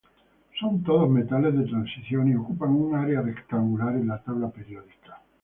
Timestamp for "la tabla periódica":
4.07-5.21